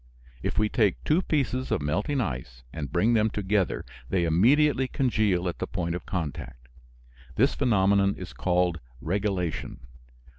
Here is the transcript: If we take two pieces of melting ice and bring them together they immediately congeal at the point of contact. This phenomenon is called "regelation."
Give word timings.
If 0.41 0.57
we 0.57 0.67
take 0.67 0.95
two 1.03 1.21
pieces 1.21 1.69
of 1.69 1.79
melting 1.79 2.21
ice 2.21 2.63
and 2.73 2.91
bring 2.91 3.13
them 3.13 3.29
together 3.29 3.85
they 4.09 4.23
immediately 4.25 4.87
congeal 4.87 5.47
at 5.47 5.59
the 5.59 5.67
point 5.67 5.93
of 5.93 6.07
contact. 6.07 6.67
This 7.35 7.53
phenomenon 7.53 8.15
is 8.15 8.33
called 8.33 8.79
"regelation." 8.99 9.81